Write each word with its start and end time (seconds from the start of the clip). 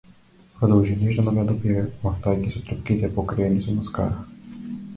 Продолжи 0.59 0.95
нежно 0.99 1.25
да 1.27 1.33
ме 1.35 1.43
допира, 1.49 1.83
мавтајќи 2.07 2.49
со 2.55 2.63
трепките 2.71 3.13
покриени 3.19 3.65
со 3.67 3.77
маскара. 3.77 4.29